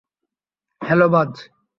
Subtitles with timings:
[0.81, 1.31] Hello, বায।